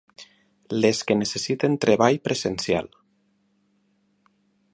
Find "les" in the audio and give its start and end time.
0.83-1.01